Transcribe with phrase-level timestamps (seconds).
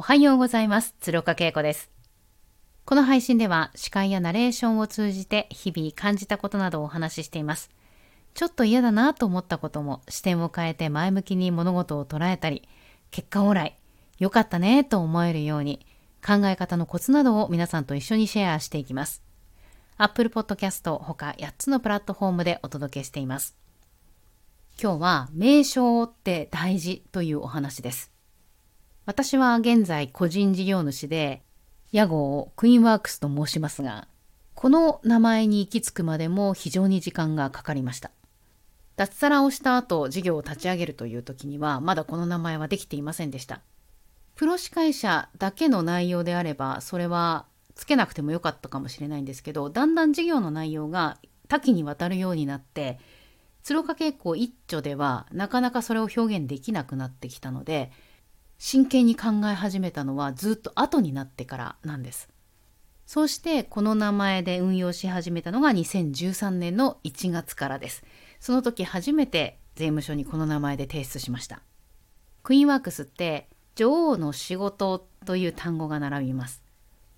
[0.00, 0.94] おはようございます。
[1.00, 1.90] 鶴岡恵子です。
[2.86, 7.68] この配信では司会やナレーションを通じて日々感じたことなどをお話ししています。
[8.32, 12.66] ちょっと嫌だなと思ったことも視点を変えて前向きに物事を捉えたり
[13.10, 13.76] 結果オーライ
[14.18, 15.84] 良かったねと思えるように
[16.26, 19.22] 考え方のコツなどを皆さんと一緒にシェアしていきます。
[19.98, 23.54] Apple Podcast ほか8つのプラットフォームでお届けしています。
[24.82, 28.10] 今日は名称って大事というお話です。
[29.06, 31.42] 私は現在個人事業主で、
[31.92, 34.06] 屋号をクイーンワークスと申しますが、
[34.54, 38.10] この名前に行き着くまでも非常に時間がかかりました。
[38.96, 43.62] 脱サラをした後、事業を立ち上げるという時には、まだこの名前はできていませんでした。
[44.36, 52.98] プロ司会者だけの内容であれば、それはつけなくてもよかったかもしれないんですけど、だんだん事業の内容が多岐にわたるようになって、
[53.62, 57.90] 鶴岡傾向一丁ではなかなかそれを表現できなくなってきたので、
[58.62, 62.28] 真剣に考え始めたのはずっと後になってからなんです。
[63.06, 68.04] そうしてこの名前で運用し始めたのが2013年の1月からです。
[68.38, 71.62] その時初めて税務署にこの名前で提出しました。
[72.42, 76.62] クイーンワークスって女王の仕事という単語が並びます。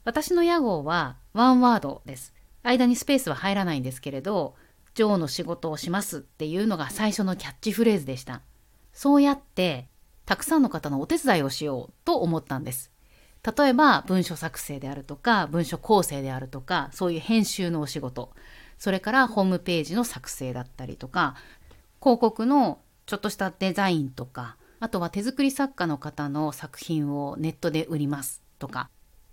[0.05, 2.33] 私の屋号はワンワードです。
[2.63, 4.55] 間にスペースは入らないんですけれど、
[4.95, 8.43] 女王の仕事をしますっていうのが最初のキャッチフレーズでした。
[8.93, 9.89] そうやって
[10.25, 12.93] たくさんの方のお手伝いをしようと思ったんです。
[13.57, 18.31] 例えば文書作成であるとか文書構成であるとかそういう編集のお仕事
[18.79, 21.35] それからホームページの作成だったりとか
[22.01, 28.89] 広告のちょっとしたデザインとかあとは手作り作家の方の作品をネットで売りますとか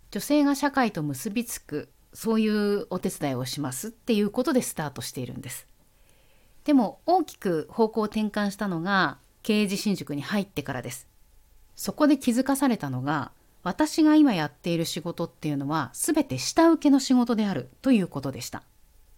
[0.09, 5.67] 女性が社会と結びつくそういうお手伝いをしますっていうことでスタートしているんです。
[6.63, 11.07] でも大きく方向を転換したのが経営自新塾に入ってからです。
[11.75, 13.31] そこで気づかされたのが、
[13.63, 18.61] 私が今やっている仕事っていうのは全て下請けの仕事であるということでした。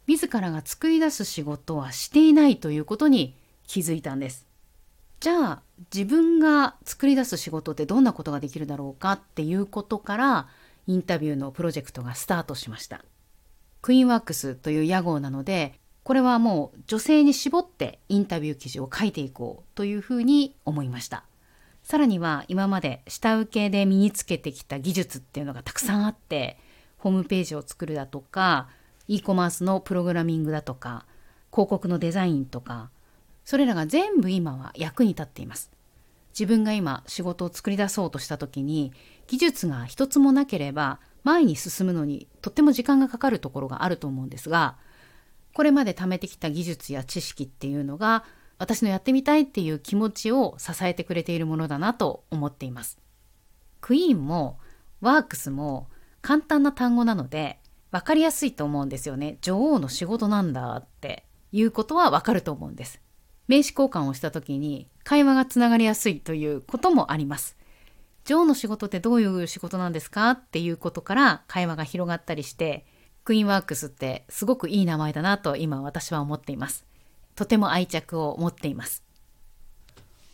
[0.08, 3.36] 自らが作り出す仕事はしていないということに
[3.68, 4.48] 気づいたんです。
[5.20, 5.62] じゃあ
[5.94, 9.12] 自分が作り出す仕事ってどんなことができるだろうか？
[9.12, 10.48] っていうことから
[10.88, 13.04] インタビューのプロジェクトがスタートしました。
[13.82, 15.81] クイーンワークスという屋号なので
[16.12, 21.24] これはもう女性に絞ってインタビュー記事を書いていこうというふうに思いました。
[21.84, 26.58] さらには今まで下請けで身につけてきた技術っていうのがたくさんあって
[26.98, 28.68] ホームページを作るだとか
[29.08, 31.06] e コマースのプログラミングだとか
[31.50, 32.90] 広告のデザインとか
[33.46, 35.72] それらが全部今は役に立っています。
[36.34, 38.92] 自分が今仕事を作り出そうとした時に
[39.28, 44.76] 技術が一つもなければ前に進むのにとっても時間がかかるところがあると思うんですが
[45.54, 48.24] これまで貯めてきた技術や知識っていうのが
[48.58, 53.00] 私のやってみたいっていう気持ちを支えてくれているものだなと思っています。
[53.82, 54.60] クイーンも
[55.02, 55.88] ワークスも
[56.22, 59.38] 簡単な単語なので分かりやすいと思うんですよね。
[59.42, 63.02] 女王の仕事なんだっていうことはわかると思うんです。
[63.48, 67.58] 名刺交換をした時に会話がつながりやすいということもあります。
[68.26, 72.86] 女王の仕事ってどういう仕事なんですかっていうことから会話が広がったりして
[73.24, 76.86] クイーンワークスってすごくいい名前だなと今私は思っています。
[77.36, 79.04] とても愛着を持っています。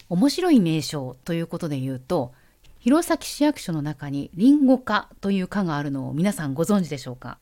[0.10, 2.34] 面白い名称ということで言うと、
[2.80, 7.40] 弘前市役所の中にリンゴ課という課があるのを皆さんご存知でしょうか？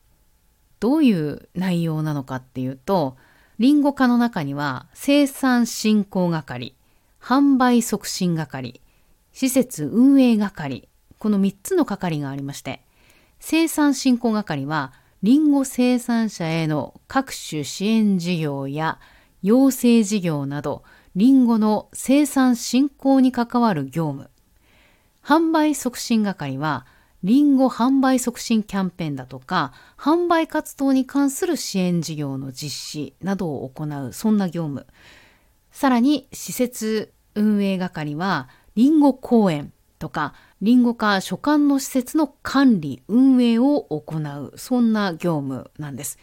[0.80, 3.16] どういう内容なのかっていうと、
[3.58, 6.74] リンゴ課の中には生産振興係、
[7.22, 8.80] 販売促進係、
[9.32, 12.82] 施設運営係、この3つの係がありまして、
[13.38, 14.92] 生産振興係は
[15.26, 19.00] リンゴ生産者への各種支援事業や
[19.42, 20.84] 養成事業など、
[21.16, 24.30] リンゴの生産振興に関わる業務。
[25.24, 26.86] 販売促進係は、
[27.24, 34.86] リンゴ販売促進キャンペーンだとか、販売活動に関する支援事業の実施などを行う、そんな業務。
[35.72, 46.18] さらに、施設運営係は、リンゴ公園とか、リンゴ課所管の施設の管理、運営を行う、そんな業務なんです。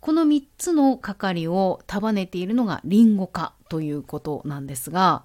[0.00, 5.24] この3つの係を束ねているのがリンゴ課ということなんですが、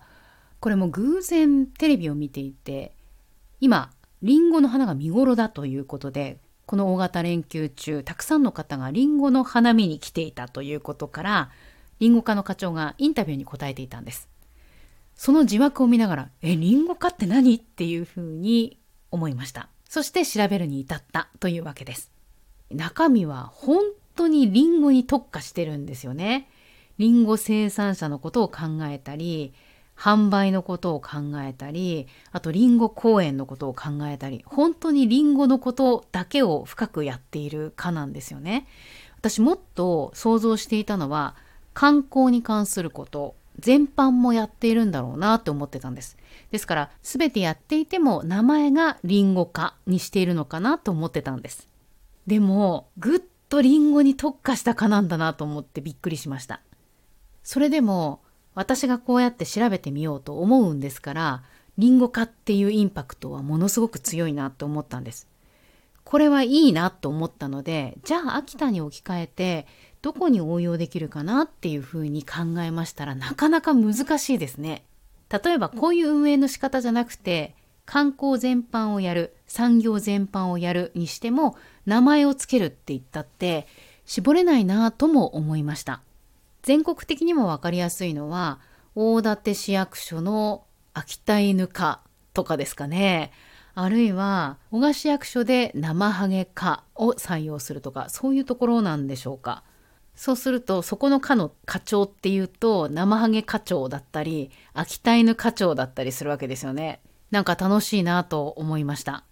[0.59, 2.93] これも偶然テレビを見ていて、
[3.59, 3.89] 今、
[4.21, 11.49] リンゴの花が見頃だということで、この大型連休中、たくさんの方がリンゴの花見に来ていたということから、
[11.99, 14.29] リンゴ課の課長がインタビューに答えていたんです。
[15.17, 17.55] その字幕を見ながら、え、リンゴかって何？
[17.55, 18.79] っていうふうに
[19.11, 19.67] 思いました。
[19.89, 22.11] そして調べるに至ったというわけです。
[22.71, 23.81] 中身は本
[24.15, 26.49] 当にリンゴに特化してるんですよね。
[26.97, 29.53] リンゴ生産者のことを考えたり、
[29.97, 31.09] 販売のことを考
[31.43, 38.67] えたりあとリンゴ公園のことを考えたり本当にリンゴのことだけを深くやっているかなんですよね。
[39.17, 41.35] 私もっと想像していたのは
[41.73, 46.17] 観光に関すること全般もやっているんだろうなって思ってたんです。
[46.51, 51.67] ですから全てやっていても名前がリンゴ科にしているのかなと思ってたんです。
[52.27, 56.61] でもぐっとリンゴに特化した科なんだなと思ってびっくりしました。
[57.43, 58.21] それでも
[58.53, 61.43] 私がこうやって調べてみようと思うんですから
[61.77, 65.27] リンゴ科っていうインパクトはものすごく強いなと思ったんです。
[66.07, 69.67] これはいいなと思ったのでじゃあ秋田に置き換えて
[70.01, 74.85] どこに応用できるかなっていうふうに考えましたらなかなか難しいですね。
[75.29, 77.55] 例えばこういう運営の仕方じゃなくて
[77.85, 83.67] 観光全般をやる産業全般をやるにしても名前を付けるって言ったって
[84.05, 85.99] 絞れないなとも思いました。
[86.61, 88.59] 全国的にも分かりやすいのは
[88.95, 90.63] 大館市役所の
[90.93, 91.99] 秋田犬科
[92.33, 93.33] とかですかね。
[93.79, 99.63] あるいは小菓子役所で生ハゲ科を採用するとかそういうところなんでしょうか。
[100.15, 107.01] そうするとそこの課の課長っていうと生ハゲ課長だったり秋田犬課長だったりするわけですよね。
[107.29, 109.25] なんか楽しいなと思いました。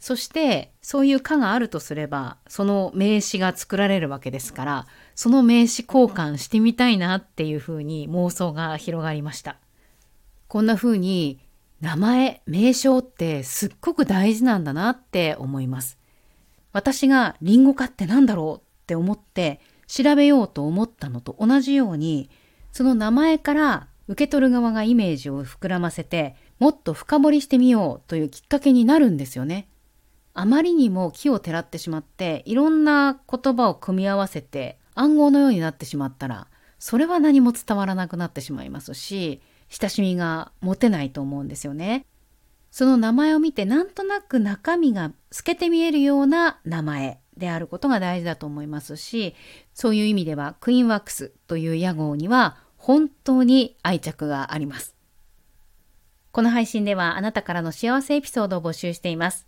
[0.00, 9.56] そしてそういう課があるとすればその名刺が作られるわけですからその名刺交換してみたいなっていうふうに妄想が広がりました
[10.48, 11.40] こんなふうに
[11.80, 15.98] 名前名称ってすっごく大事なんだなって思います
[16.72, 22.30] 私がリンゴ科って何だろうって思って調べようと思ったのと同じように
[22.72, 29.68] その名前から受け取る側がイメージを膨らませてもっと深掘りしてみようというきっかけになるんですよね。
[30.34, 42.06] あまりにも木をてらってしまっていろんな言葉を組み合わせて暗号のようになってしまったらそれは何も伝わらなくなってしまいますし親しみが持てないと思うんですよね。
[42.70, 49.34] その名前を見てなんとなく中身が透けて見えるような名前であることが大事だと思いますし
[49.72, 54.94] そういう意味ではクイーンワックスという屋号には本当に愛着があります。
[56.32, 59.46] この配信ではあなたからの幸せエピソードを募集しています。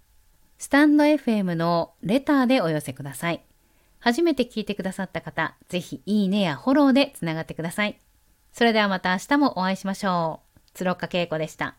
[0.56, 3.44] スタンド FM のレターでお寄せください。
[4.00, 8.00] 初めて聞いてくださった方、ぜひいいねやフォローでつながってください。
[8.52, 10.60] それではまた明日もお会いしましょう。
[10.74, 11.76] 鶴岡恵子でした。